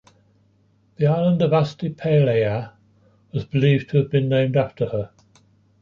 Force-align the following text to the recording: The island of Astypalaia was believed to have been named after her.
The 0.95 1.05
island 1.05 1.43
of 1.43 1.51
Astypalaia 1.51 2.71
was 3.33 3.45
believed 3.45 3.91
to 3.91 3.97
have 3.97 4.09
been 4.09 4.29
named 4.29 4.57
after 4.57 4.87
her. 4.87 5.11